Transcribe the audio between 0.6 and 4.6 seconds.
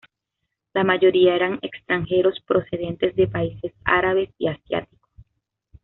La mayoría eran extranjeros procedentes de países árabes y